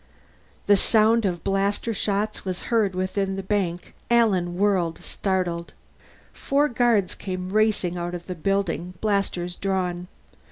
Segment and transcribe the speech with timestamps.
[0.65, 5.73] The sound of blaster shots was heard within the bank; Alan whirled, startled.
[6.33, 10.07] Four guards came racing out of the building, blasters drawn.